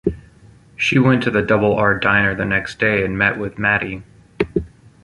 [0.75, 4.01] She went to the Double R Diner the next day and met with Maddy.